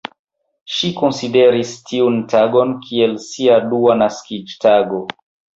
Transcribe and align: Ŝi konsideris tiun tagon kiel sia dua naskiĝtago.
Ŝi 0.75 0.89
konsideris 1.01 1.75
tiun 1.91 2.17
tagon 2.33 2.73
kiel 2.87 3.15
sia 3.27 3.61
dua 3.75 3.99
naskiĝtago. 4.03 5.05